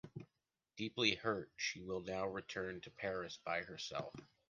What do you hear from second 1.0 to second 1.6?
hurt,